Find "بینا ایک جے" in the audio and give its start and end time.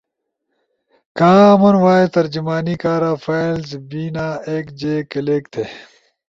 3.89-4.95